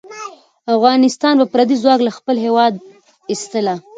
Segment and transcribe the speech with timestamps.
[0.73, 2.73] افغانان به پردی ځواک له خپل هېواد
[3.31, 3.75] ایستله.